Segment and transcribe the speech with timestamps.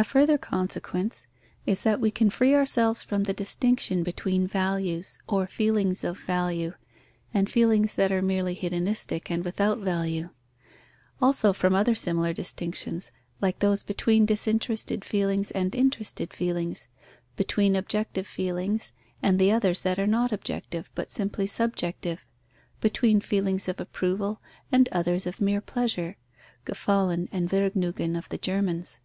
[0.02, 1.26] _A further consequence
[1.66, 6.72] is, that we can free ourselves from the distinction between values or feelings of value,
[7.34, 10.30] and feelings that are merely hedonistic and without value;
[11.20, 16.88] also from other similar distinctions, like those between disinterested feelings and interested feelings,
[17.36, 18.92] between _objective _feelings
[19.22, 22.24] and the others that are not objective but simply subjective,
[22.80, 24.40] between feelings of approval
[24.72, 26.16] and others of mere pleasure
[26.64, 28.98] (Gefallen and Vergnügen of the Germans).